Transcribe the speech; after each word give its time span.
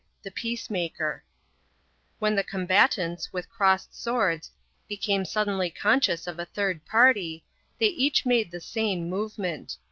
THE 0.23 0.31
PEACEMAKER 0.31 1.21
When 2.17 2.33
the 2.35 2.43
combatants, 2.43 3.31
with 3.31 3.51
crossed 3.51 3.93
swords, 3.95 4.49
became 4.89 5.25
suddenly 5.25 5.69
conscious 5.69 6.25
of 6.25 6.39
a 6.39 6.45
third 6.45 6.83
party, 6.87 7.45
they 7.79 7.85
each 7.89 8.25
made 8.25 8.49
the 8.49 8.61
same 8.61 9.07
movement. 9.11 9.77